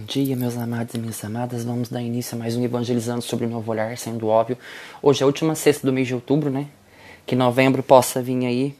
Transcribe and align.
Bom 0.00 0.06
dia, 0.06 0.34
meus 0.34 0.56
amados 0.56 0.94
e 0.94 0.98
minhas 0.98 1.22
amadas. 1.22 1.62
Vamos 1.62 1.90
dar 1.90 2.00
início 2.00 2.34
a 2.34 2.38
mais 2.38 2.56
um 2.56 2.64
Evangelizando 2.64 3.20
sobre 3.20 3.44
o 3.44 3.50
Novo 3.50 3.70
Olhar, 3.70 3.98
sendo 3.98 4.28
óbvio. 4.28 4.56
Hoje 5.02 5.22
é 5.22 5.24
a 5.24 5.26
última 5.26 5.54
sexta 5.54 5.86
do 5.86 5.92
mês 5.92 6.08
de 6.08 6.14
outubro, 6.14 6.48
né? 6.48 6.68
Que 7.26 7.36
novembro 7.36 7.82
possa 7.82 8.22
vir 8.22 8.46
aí, 8.46 8.74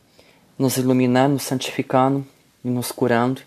nos 0.59 0.79
iluminando, 0.79 1.35
nos 1.35 1.43
santificando 1.43 2.27
e 2.65 2.71
nos 2.71 2.91
curando. 2.91 3.43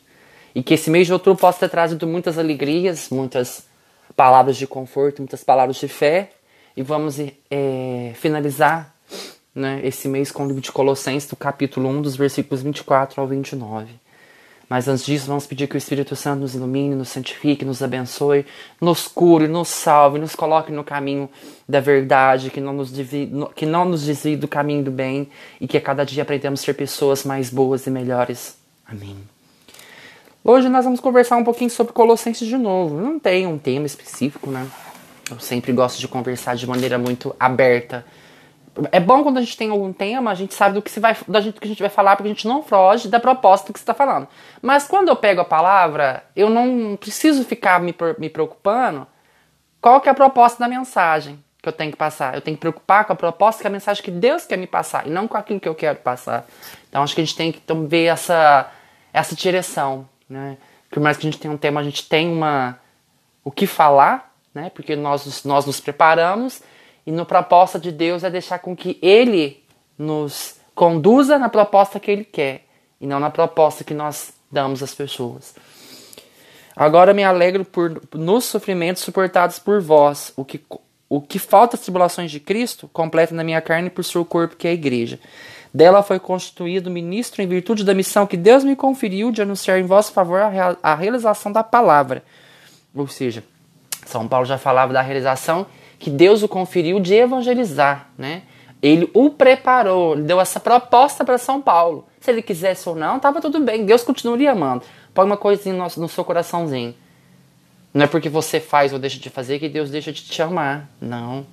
E 0.54 0.62
que 0.62 0.76
esse 0.76 0.92
mês 0.92 1.08
de 1.08 1.14
outubro 1.14 1.42
possa 1.42 1.62
ter 1.62 1.70
trazido 1.70 2.06
muitas 2.06 2.38
alegrias, 2.38 3.10
muitas 3.10 3.66
palavras 4.16 4.56
de 4.56 4.68
conforto, 4.68 5.24
muitas 5.24 5.44
palavras 5.44 5.78
de 5.78 5.88
fé. 5.88 6.30
E 6.78 6.84
vamos 6.84 7.18
é, 7.50 8.12
finalizar 8.14 8.94
né, 9.54 9.82
esse 9.84 10.08
mês 10.08 10.32
com 10.32 10.44
o 10.44 10.48
livro 10.48 10.62
de 10.62 10.72
Colossenses, 10.72 11.28
do 11.28 11.36
capítulo 11.36 11.90
1, 11.90 12.04
dos 12.04 12.16
versículos 12.16 12.62
24 12.62 13.20
ao 13.20 13.28
29. 13.28 14.04
Mas 14.70 14.88
antes 14.88 15.06
disso, 15.06 15.28
vamos 15.28 15.46
pedir 15.46 15.68
que 15.68 15.76
o 15.76 15.78
Espírito 15.78 16.16
Santo 16.16 16.42
nos 16.42 16.56
ilumine, 16.56 16.96
nos 16.96 17.10
santifique, 17.10 17.66
nos 17.66 17.84
abençoe, 17.84 18.46
nos 18.80 19.08
cure, 19.08 19.48
nos 19.48 19.68
salve, 19.68 20.18
nos 20.18 20.36
coloque 20.36 20.72
no 20.72 20.84
caminho 20.84 21.30
da 21.68 21.80
verdade, 21.80 22.50
que 22.50 22.62
não 22.62 22.74
nos 22.74 22.92
desvie, 22.92 23.30
que 23.56 23.66
não 23.66 23.86
nos 23.86 24.04
desvie 24.04 24.36
do 24.36 24.48
caminho 24.48 24.84
do 24.84 24.92
bem 24.92 25.30
e 25.60 25.68
que 25.68 25.78
a 25.78 25.82
cada 25.82 26.06
dia 26.06 26.24
aprendamos 26.24 26.62
a 26.62 26.64
ser 26.64 26.74
pessoas 26.74 27.24
mais 27.24 27.50
boas 27.50 27.86
e 27.86 27.90
melhores. 27.90 28.58
Amém. 28.86 29.18
Hoje 30.44 30.68
nós 30.70 30.84
vamos 30.84 31.00
conversar 31.00 31.38
um 31.38 31.44
pouquinho 31.44 31.70
sobre 31.70 31.94
Colossenses 31.94 32.48
de 32.48 32.58
novo. 32.58 33.00
Não 33.00 33.20
tem 33.20 33.48
um 33.48 33.58
tema 33.58 33.86
específico, 33.86 34.50
né? 34.50 34.68
Eu 35.30 35.40
sempre 35.40 35.72
gosto 35.72 36.00
de 36.00 36.08
conversar 36.08 36.56
de 36.56 36.68
maneira 36.68 36.98
muito 36.98 37.36
aberta 37.40 38.06
é 38.92 39.00
bom 39.00 39.24
quando 39.24 39.38
a 39.38 39.42
gente 39.42 39.56
tem 39.56 39.70
algum 39.70 39.94
tema, 39.94 40.32
a 40.32 40.36
gente 40.36 40.54
sabe 40.54 40.76
do 40.76 40.82
que, 40.82 40.90
se 40.90 41.00
vai, 41.00 41.16
da 41.28 41.42
gente, 41.42 41.60
que 41.60 41.66
a 41.66 41.68
gente 41.68 41.82
vai 41.82 41.90
falar, 41.90 42.16
porque 42.16 42.30
a 42.30 42.34
gente 42.34 42.48
não 42.48 42.64
foge 42.64 43.08
da 43.08 43.20
proposta 43.20 43.72
que 43.72 43.80
você 43.80 43.84
está 43.84 43.94
falando. 43.94 44.28
Mas 44.62 44.88
quando 44.88 45.10
eu 45.10 45.16
pego 45.16 45.42
a 45.42 45.46
palavra, 45.46 46.24
eu 46.36 46.50
não 46.50 46.96
preciso 46.96 47.44
ficar 47.44 47.80
me, 47.80 47.96
me 48.18 48.30
preocupando 48.30 49.06
qual 49.80 50.02
que 50.02 50.10
é 50.10 50.12
a 50.12 50.16
proposta 50.16 50.60
da 50.60 50.68
mensagem 50.68 51.44
que 51.62 51.70
eu 51.70 51.74
tenho 51.74 51.92
que 51.92 51.98
passar. 51.98 52.36
Eu 52.36 52.42
tenho 52.42 52.58
que 52.58 52.62
preocupar 52.62 53.06
com 53.06 53.14
a 53.14 53.16
proposta, 53.16 53.62
que 53.62 53.68
é 53.68 53.70
a 53.70 53.72
mensagem 53.72 54.04
que 54.04 54.12
Deus 54.12 54.46
quer 54.46 54.58
me 54.58 54.68
passar, 54.68 55.08
e 55.08 55.10
não 55.10 55.28
com 55.28 55.38
aquilo 55.38 55.60
que 55.60 55.68
eu 55.68 55.76
quero 55.76 56.00
passar. 56.00 56.46
Então 56.90 57.04
acho 57.04 57.14
que 57.14 57.22
a 57.22 57.24
gente 57.24 57.36
tem 57.36 57.52
que 57.52 57.62
então, 57.64 57.88
ver 57.88 58.06
essa, 58.06 58.70
essa 59.14 59.36
direção. 59.36 60.08
Né? 60.28 60.58
Por 60.90 61.02
mais 61.02 61.16
que 61.16 61.28
a 61.28 61.32
gente 61.32 61.40
tenha 61.40 61.54
um 61.54 61.58
tema, 61.58 61.80
a 61.80 61.84
gente 61.84 62.08
tem 62.10 62.28
uma 62.30 62.80
o 63.46 63.52
que 63.52 63.68
falar, 63.68 64.34
né? 64.54 64.72
porque 64.74 64.96
nós, 64.96 65.44
nós 65.44 65.66
nos 65.66 65.80
preparamos 65.80 66.62
e 67.06 67.12
no 67.12 67.26
proposta 67.26 67.80
de 67.80 67.92
Deus 67.92 68.24
é 68.24 68.30
deixar 68.30 68.60
com 68.60 68.76
que 68.76 68.98
Ele 69.02 69.64
nos 69.98 70.56
conduza 70.74 71.38
na 71.38 71.50
proposta 71.50 72.00
que 72.00 72.10
Ele 72.10 72.24
quer 72.24 72.66
e 73.00 73.06
não 73.06 73.20
na 73.20 73.30
proposta 73.30 73.84
que 73.84 73.94
nós 73.94 74.34
damos 74.52 74.82
às 74.82 74.94
pessoas. 74.94 75.54
Agora 76.76 77.14
me 77.14 77.24
alegro 77.24 77.66
por 77.66 78.02
nos 78.14 78.46
sofrimentos 78.46 79.04
suportados 79.04 79.60
por 79.60 79.82
vós, 79.82 80.34
o 80.36 80.44
que, 80.44 80.60
o 81.08 81.22
que 81.22 81.38
falta 81.38 81.76
às 81.76 81.82
tribulações 81.82 82.32
de 82.32 82.40
Cristo, 82.40 82.90
completa 82.92 83.36
na 83.36 83.44
minha 83.44 83.62
carne 83.62 83.90
por 83.90 84.04
seu 84.04 84.26
corpo, 84.26 84.56
que 84.56 84.68
é 84.68 84.72
a 84.72 84.74
igreja. 84.74 85.20
Dela 85.72 86.02
foi 86.02 86.20
constituído 86.20 86.90
ministro 86.90 87.42
em 87.42 87.48
virtude 87.48 87.84
da 87.84 87.94
missão 87.94 88.26
que 88.26 88.38
Deus 88.38 88.64
me 88.64 88.76
conferiu 88.76 89.32
de 89.32 89.42
anunciar 89.42 89.80
em 89.80 89.84
vosso 89.84 90.14
favor 90.14 90.40
a 90.82 90.96
realização 90.96 91.52
da 91.52 91.64
palavra. 91.64 92.24
Ou 92.96 93.08
seja, 93.08 93.44
São 94.06 94.28
Paulo 94.28 94.46
já 94.46 94.58
falava 94.58 94.94
da 94.94 95.02
realização 95.02 95.66
que 96.00 96.10
Deus 96.10 96.44
o 96.44 96.48
conferiu 96.48 97.00
de 97.00 97.14
evangelizar, 97.14 98.10
né? 98.18 98.44
Ele 98.82 99.10
o 99.14 99.30
preparou, 99.30 100.18
deu 100.18 100.42
essa 100.42 100.60
proposta 100.60 101.24
para 101.24 101.38
São 101.38 101.62
Paulo. 101.62 102.06
Se 102.20 102.30
ele 102.30 102.42
quisesse 102.42 102.88
ou 102.90 102.96
não, 102.96 103.16
estava 103.16 103.40
tudo 103.40 103.62
bem. 103.62 103.86
Deus 103.86 104.04
continuaria 104.04 104.52
amando. 104.52 104.84
Põe 105.14 105.26
uma 105.26 105.38
coisinha 105.38 105.74
no, 105.74 105.84
no 105.84 106.10
seu 106.10 106.26
coraçãozinho. 106.26 106.94
Não 107.94 108.04
é 108.04 108.08
porque 108.08 108.28
você 108.28 108.60
faz 108.60 108.92
ou 108.92 109.00
deixa 109.00 109.20
de 109.20 109.30
fazer 109.30 109.60
que 109.60 109.70
Deus 109.70 109.90
deixa 109.90 110.12
de 110.12 110.22
te 110.22 110.42
amar. 110.42 110.90
Não. 111.00 111.46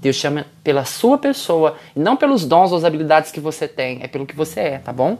Deus 0.00 0.16
chama 0.16 0.46
pela 0.64 0.84
sua 0.84 1.18
pessoa 1.18 1.76
não 1.94 2.16
pelos 2.16 2.44
dons 2.44 2.72
ou 2.72 2.78
as 2.78 2.84
habilidades 2.84 3.30
que 3.30 3.40
você 3.40 3.68
tem. 3.68 3.98
É 4.02 4.08
pelo 4.08 4.24
que 4.24 4.34
você 4.34 4.60
é, 4.60 4.78
tá 4.78 4.92
bom? 4.92 5.18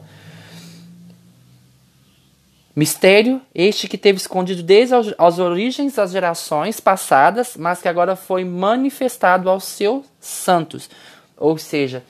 Mistério 2.75 3.43
este 3.55 3.87
que 3.87 3.99
teve 3.99 4.17
escondido 4.17 4.63
desde 4.63 4.95
as 5.19 5.39
origens 5.39 5.95
das 5.95 6.11
gerações 6.11 6.81
passadas, 6.81 7.55
mas 7.57 7.83
que 7.83 7.89
agora 7.89 8.17
foi 8.17 8.45
manifestado 8.45 9.51
aos 9.51 9.65
seus 9.65 10.07
santos. 10.19 10.89
Ou 11.37 11.59
seja, 11.59 12.03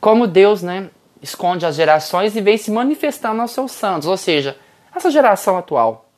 como 0.00 0.26
Deus 0.26 0.62
né, 0.62 0.90
esconde 1.22 1.64
as 1.64 1.76
gerações 1.76 2.34
e 2.34 2.40
vem 2.40 2.58
se 2.58 2.72
manifestando 2.72 3.40
aos 3.40 3.52
seus 3.52 3.70
santos. 3.70 4.08
Ou 4.08 4.16
seja, 4.16 4.56
essa 4.94 5.12
geração 5.12 5.56
atual, 5.56 6.08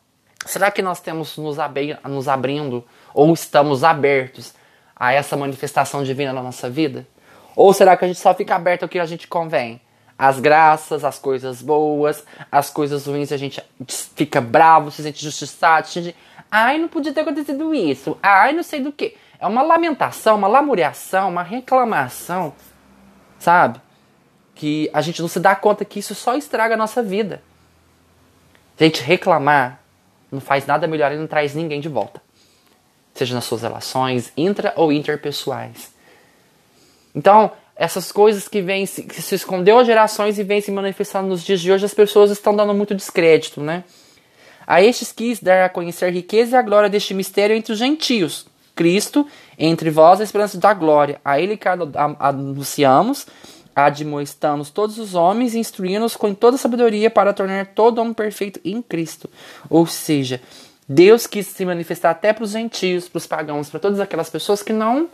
será 0.46 0.70
que 0.70 0.80
nós 0.80 1.00
temos 1.00 1.36
nos, 1.36 1.58
abri 1.58 1.94
nos 2.04 2.26
abrindo 2.26 2.82
ou 3.12 3.32
estamos 3.34 3.84
abertos 3.84 4.54
a 4.96 5.12
essa 5.12 5.36
manifestação 5.36 6.02
divina 6.02 6.32
na 6.32 6.42
nossa 6.42 6.70
vida? 6.70 7.06
Ou 7.54 7.74
será 7.74 7.94
que 7.94 8.06
a 8.06 8.08
gente 8.08 8.20
só 8.20 8.32
fica 8.34 8.54
aberto 8.54 8.84
ao 8.84 8.88
que 8.88 8.98
a 8.98 9.04
gente 9.04 9.28
convém? 9.28 9.80
As 10.18 10.38
graças, 10.38 11.04
as 11.04 11.18
coisas 11.18 11.60
boas, 11.60 12.24
as 12.50 12.70
coisas 12.70 13.06
ruins, 13.06 13.32
a 13.32 13.36
gente 13.36 13.62
fica 14.14 14.40
bravo, 14.40 14.90
se 14.90 15.02
sente 15.02 15.22
justiçado, 15.22 15.86
se 15.86 15.94
sente, 15.94 16.16
ai, 16.50 16.78
não 16.78 16.88
podia 16.88 17.12
ter 17.12 17.20
acontecido 17.20 17.74
isso, 17.74 18.16
ai, 18.22 18.52
não 18.52 18.62
sei 18.62 18.80
do 18.80 18.92
que. 18.92 19.16
É 19.38 19.46
uma 19.46 19.62
lamentação, 19.62 20.36
uma 20.36 20.48
lamuriação, 20.48 21.28
uma 21.28 21.42
reclamação, 21.42 22.54
sabe? 23.38 23.80
Que 24.54 24.88
a 24.94 25.00
gente 25.00 25.20
não 25.20 25.28
se 25.28 25.40
dá 25.40 25.54
conta 25.56 25.84
que 25.84 25.98
isso 25.98 26.14
só 26.14 26.36
estraga 26.36 26.74
a 26.74 26.78
nossa 26.78 27.02
vida. 27.02 27.42
A 28.78 28.84
gente 28.84 29.02
reclamar 29.02 29.80
não 30.30 30.40
faz 30.40 30.66
nada 30.66 30.86
melhor 30.86 31.12
e 31.12 31.16
não 31.16 31.26
traz 31.26 31.54
ninguém 31.54 31.80
de 31.80 31.88
volta. 31.88 32.22
Seja 33.14 33.34
nas 33.34 33.44
suas 33.44 33.62
relações 33.62 34.32
intra 34.36 34.72
ou 34.76 34.92
interpessoais. 34.92 35.92
Então, 37.14 37.52
essas 37.76 38.12
coisas 38.12 38.46
que 38.48 38.62
vêm 38.62 38.86
que 38.86 39.20
se 39.20 39.34
escondeu 39.34 39.78
há 39.78 39.84
gerações 39.84 40.38
e 40.38 40.44
vêm 40.44 40.60
se 40.60 40.70
manifestando 40.70 41.28
nos 41.28 41.42
dias 41.42 41.60
de 41.60 41.72
hoje, 41.72 41.84
as 41.84 41.94
pessoas 41.94 42.30
estão 42.30 42.54
dando 42.54 42.72
muito 42.72 42.94
descrédito, 42.94 43.60
né? 43.60 43.84
A 44.66 44.82
estes 44.82 45.12
quis 45.12 45.40
dar 45.40 45.64
a 45.64 45.68
conhecer 45.68 46.06
a 46.06 46.10
riqueza 46.10 46.56
e 46.56 46.58
a 46.58 46.62
glória 46.62 46.88
deste 46.88 47.12
mistério 47.12 47.54
entre 47.54 47.72
os 47.72 47.78
gentios. 47.78 48.46
Cristo, 48.74 49.26
entre 49.58 49.90
vós, 49.90 50.20
a 50.20 50.24
esperança 50.24 50.58
da 50.58 50.72
glória. 50.72 51.20
A 51.24 51.38
ele 51.38 51.56
que 51.56 51.68
anunciamos, 52.18 53.26
admoestamos 53.74 54.70
todos 54.70 54.98
os 54.98 55.14
homens 55.14 55.54
e 55.54 55.58
instruímos 55.58 56.16
com 56.16 56.32
toda 56.32 56.56
sabedoria 56.56 57.10
para 57.10 57.32
tornar 57.32 57.66
todo 57.66 58.00
homem 58.00 58.14
perfeito 58.14 58.60
em 58.64 58.80
Cristo. 58.80 59.28
Ou 59.68 59.86
seja, 59.86 60.40
Deus 60.88 61.26
quis 61.26 61.46
se 61.46 61.64
manifestar 61.64 62.10
até 62.10 62.32
para 62.32 62.44
os 62.44 62.50
gentios, 62.50 63.08
para 63.08 63.18
os 63.18 63.26
pagãos, 63.26 63.68
para 63.68 63.80
todas 63.80 64.00
aquelas 64.00 64.30
pessoas 64.30 64.62
que 64.62 64.72
não 64.72 65.08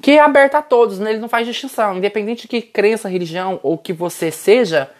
que 0.00 0.12
é 0.12 0.20
aberta 0.20 0.58
a 0.58 0.62
todos, 0.62 0.98
né? 0.98 1.10
ele 1.10 1.20
não 1.20 1.28
faz 1.28 1.46
distinção. 1.46 1.96
Independente 1.96 2.42
de 2.42 2.48
que 2.48 2.62
crença, 2.62 3.08
religião 3.08 3.60
ou 3.62 3.76
que 3.76 3.92
você 3.92 4.30
seja, 4.30 4.90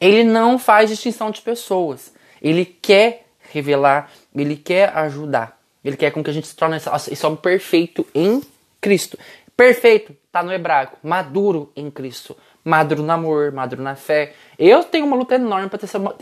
ele 0.00 0.24
não 0.24 0.58
faz 0.58 0.90
distinção 0.90 1.30
de 1.30 1.40
pessoas. 1.40 2.12
Ele 2.42 2.64
quer 2.64 3.26
revelar, 3.50 4.10
ele 4.34 4.56
quer 4.56 4.94
ajudar. 4.96 5.58
Ele 5.84 5.96
quer 5.96 6.10
com 6.10 6.22
que 6.22 6.30
a 6.30 6.32
gente 6.32 6.48
se 6.48 6.56
torne 6.56 6.76
esse 6.76 7.26
homem 7.26 7.38
perfeito 7.38 8.04
em 8.14 8.42
Cristo. 8.80 9.16
Perfeito 9.56 10.14
está 10.26 10.42
no 10.42 10.52
hebraico, 10.52 10.98
maduro 11.02 11.70
em 11.76 11.90
Cristo. 11.90 12.36
Maduro 12.64 13.04
no 13.04 13.12
amor, 13.12 13.52
maduro 13.52 13.80
na 13.80 13.94
fé. 13.94 14.34
Eu 14.58 14.82
tenho 14.82 15.06
uma 15.06 15.16
luta 15.16 15.36
enorme 15.36 15.68
para 15.68 15.78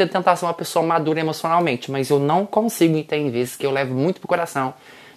tentar 0.06 0.36
ser 0.36 0.44
uma 0.44 0.52
pessoa 0.52 0.84
madura 0.84 1.18
emocionalmente, 1.18 1.90
mas 1.90 2.10
eu 2.10 2.18
não 2.18 2.44
consigo, 2.44 2.98
e 2.98 3.02
tem 3.02 3.30
vezes 3.30 3.56
que 3.56 3.64
eu 3.64 3.70
levo 3.70 3.94
muito 3.94 4.20
pro 4.20 4.28
coração 4.28 4.74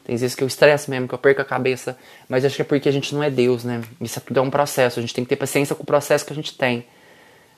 tem 0.08 0.16
vezes 0.16 0.34
que 0.34 0.42
eu 0.42 0.48
estresso 0.48 0.90
mesmo, 0.90 1.06
que 1.06 1.14
eu 1.14 1.18
perco 1.18 1.42
a 1.42 1.46
cabeça. 1.46 1.98
Mas 2.30 2.46
acho 2.46 2.56
que 2.56 2.62
é 2.62 2.66
porque 2.66 2.88
a 2.88 2.92
gente 2.94 3.14
não 3.14 3.22
é 3.22 3.30
Deus, 3.30 3.66
né? 3.66 3.82
Isso 4.00 4.22
tudo 4.22 4.40
é 4.40 4.42
um 4.42 4.50
processo. 4.50 5.00
A 5.00 5.02
gente 5.02 5.14
tem 5.14 5.26
que 5.26 5.28
ter 5.28 5.36
paciência 5.36 5.76
com 5.76 5.84
o 5.84 5.86
processo 5.86 6.26
que 6.26 6.32
a 6.32 6.36
gente 6.36 6.58
tem. 6.58 6.86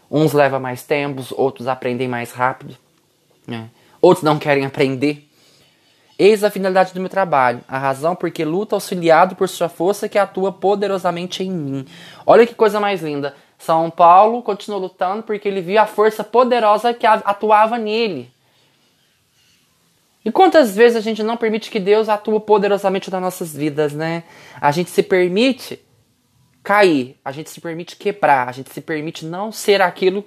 Uns 0.10 0.34
levam 0.34 0.60
mais 0.60 0.82
tempo, 0.82 1.24
outros 1.36 1.68
aprendem 1.68 2.08
mais 2.08 2.32
rápido. 2.32 2.76
Né? 3.46 3.70
Outros 4.02 4.24
não 4.24 4.40
querem 4.40 4.66
aprender. 4.66 5.30
Eis 6.18 6.44
a 6.44 6.50
finalidade 6.50 6.92
do 6.92 7.00
meu 7.00 7.08
trabalho, 7.08 7.62
a 7.68 7.78
razão 7.78 8.16
porque 8.16 8.44
luta 8.44 8.76
auxiliado 8.76 9.36
por 9.36 9.48
sua 9.48 9.70
força 9.70 10.10
que 10.10 10.18
atua 10.18 10.52
poderosamente 10.52 11.44
em 11.44 11.52
mim. 11.52 11.86
Olha 12.26 12.48
que 12.48 12.56
coisa 12.56 12.80
mais 12.80 13.04
linda. 13.04 13.36
São 13.60 13.92
Paulo 13.92 14.42
continuou 14.42 14.82
lutando 14.82 15.22
porque 15.22 15.48
ele 15.48 15.62
viu 15.62 15.80
a 15.80 15.86
força 15.86 16.24
poderosa 16.24 16.96
que 16.96 17.06
atuava 17.06 17.78
nele. 17.78 18.32
E 20.30 20.32
quantas 20.32 20.76
vezes 20.76 20.96
a 20.96 21.02
gente 21.02 21.24
não 21.24 21.36
permite 21.36 21.72
que 21.72 21.80
Deus 21.80 22.08
atue 22.08 22.40
poderosamente 22.40 23.10
nas 23.10 23.20
nossas 23.20 23.52
vidas, 23.52 23.94
né? 23.94 24.22
A 24.62 24.72
gente 24.72 24.92
se 24.92 25.02
permite 25.02 25.84
cair, 26.62 27.20
a 27.26 27.32
gente 27.32 27.50
se 27.50 27.60
permite 27.60 27.96
quebrar, 27.96 28.48
a 28.48 28.52
gente 28.52 28.72
se 28.72 28.80
permite 28.80 29.26
não 29.26 29.52
ser 29.52 29.82
aquilo 29.82 30.24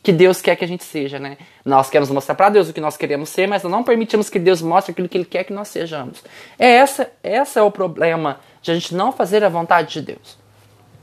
que 0.00 0.12
Deus 0.12 0.40
quer 0.40 0.54
que 0.54 0.64
a 0.64 0.68
gente 0.68 0.84
seja, 0.84 1.18
né? 1.18 1.38
Nós 1.64 1.90
queremos 1.90 2.08
mostrar 2.10 2.36
para 2.36 2.50
Deus 2.50 2.68
o 2.68 2.72
que 2.72 2.80
nós 2.80 2.96
queremos 2.96 3.30
ser, 3.30 3.48
mas 3.48 3.64
não 3.64 3.82
permitimos 3.82 4.30
que 4.30 4.38
Deus 4.38 4.62
mostre 4.62 4.92
aquilo 4.92 5.08
que 5.08 5.18
Ele 5.18 5.24
quer 5.24 5.42
que 5.42 5.52
nós 5.52 5.66
sejamos. 5.66 6.22
É 6.56 6.70
essa, 6.70 7.10
essa 7.20 7.58
é 7.58 7.62
o 7.64 7.70
problema 7.70 8.38
de 8.62 8.70
a 8.70 8.74
gente 8.74 8.94
não 8.94 9.10
fazer 9.10 9.42
a 9.42 9.48
vontade 9.48 9.92
de 9.94 10.02
Deus. 10.02 10.38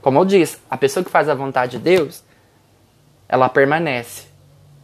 Como 0.01 0.17
eu 0.17 0.23
disse, 0.23 0.59
a 0.69 0.77
pessoa 0.77 1.03
que 1.03 1.11
faz 1.11 1.27
a 1.27 1.35
vontade 1.35 1.73
de 1.73 1.79
Deus, 1.79 2.23
ela 3.27 3.49
permanece. 3.49 4.28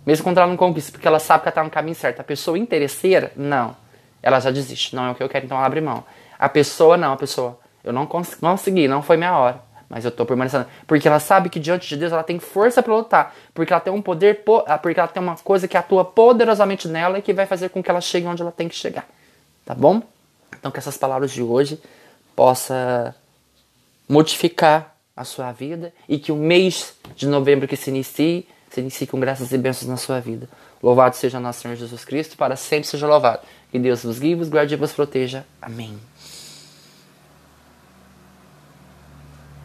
Mesmo 0.05 0.23
quando 0.23 0.37
ela 0.37 0.47
não 0.47 0.55
conquista, 0.55 0.91
porque 0.91 1.07
ela 1.07 1.19
sabe 1.19 1.41
que 1.41 1.47
ela 1.47 1.51
está 1.51 1.63
no 1.63 1.69
caminho 1.69 1.95
certo. 1.95 2.19
A 2.19 2.23
pessoa 2.23 2.57
interesseira, 2.57 3.31
não. 3.35 3.75
Ela 4.21 4.39
já 4.39 4.51
desiste. 4.51 4.95
Não 4.95 5.07
é 5.07 5.11
o 5.11 5.15
que 5.15 5.23
eu 5.23 5.29
quero, 5.29 5.45
então 5.45 5.57
ela 5.57 5.65
abre 5.65 5.81
mão. 5.81 6.03
A 6.37 6.47
pessoa, 6.47 6.95
não. 6.95 7.13
A 7.13 7.17
pessoa, 7.17 7.59
eu 7.83 7.91
não 7.91 8.05
cons 8.05 8.35
consegui, 8.35 8.87
não 8.87 9.01
foi 9.01 9.17
minha 9.17 9.37
hora. 9.37 9.59
Mas 9.89 10.03
eu 10.03 10.09
estou 10.09 10.25
permanecendo. 10.25 10.65
Porque 10.87 11.07
ela 11.07 11.19
sabe 11.19 11.49
que 11.49 11.59
diante 11.59 11.87
de 11.87 11.97
Deus 11.97 12.11
ela 12.11 12.23
tem 12.23 12.39
força 12.39 12.83
para 12.83 12.93
lutar. 12.93 13.35
Porque 13.53 13.71
ela 13.71 13.79
tem 13.79 13.93
um 13.93 14.01
poder, 14.01 14.43
ah, 14.67 14.77
porque 14.77 14.99
ela 14.99 15.07
tem 15.07 15.21
uma 15.21 15.35
coisa 15.37 15.67
que 15.67 15.77
atua 15.77 16.03
poderosamente 16.03 16.87
nela 16.87 17.19
e 17.19 17.21
que 17.21 17.33
vai 17.33 17.45
fazer 17.45 17.69
com 17.69 17.81
que 17.81 17.89
ela 17.89 18.01
chegue 18.01 18.27
onde 18.27 18.41
ela 18.41 18.51
tem 18.51 18.67
que 18.67 18.75
chegar. 18.75 19.07
Tá 19.65 19.73
bom? 19.73 20.01
Então 20.57 20.71
que 20.71 20.79
essas 20.79 20.97
palavras 20.97 21.31
de 21.31 21.41
hoje 21.41 21.79
possa 22.35 23.15
modificar 24.07 24.95
a 25.15 25.23
sua 25.23 25.51
vida 25.51 25.93
e 26.09 26.19
que 26.19 26.31
o 26.31 26.35
mês 26.35 26.95
de 27.15 27.27
novembro 27.27 27.67
que 27.67 27.77
se 27.77 27.89
inicie, 27.89 28.47
se 28.89 29.07
com 29.07 29.19
graças 29.19 29.51
e 29.51 29.57
bênçãos 29.57 29.89
na 29.89 29.97
sua 29.97 30.19
vida. 30.19 30.47
Louvado 30.81 31.15
seja 31.15 31.39
nosso 31.39 31.61
Senhor 31.61 31.75
Jesus 31.75 32.05
Cristo, 32.05 32.37
para 32.37 32.55
sempre 32.55 32.87
seja 32.87 33.07
louvado. 33.07 33.41
Que 33.71 33.79
Deus 33.79 34.03
vos 34.03 34.19
guie, 34.19 34.35
vos 34.35 34.49
guarde 34.49 34.73
e 34.73 34.77
vos 34.77 34.93
proteja. 34.93 35.45
Amém. 35.61 35.97